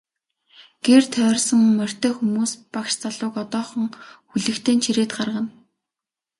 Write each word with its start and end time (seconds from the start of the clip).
Гэр 0.85 1.03
тойрсон 1.13 1.61
морьтой 1.77 2.13
хүмүүс 2.15 2.51
багш 2.73 2.93
залууг 3.03 3.35
одоохон 3.43 3.85
хүлэгтэй 4.29 4.73
нь 4.75 4.83
чирээд 4.85 5.11
гаргана. 5.17 5.51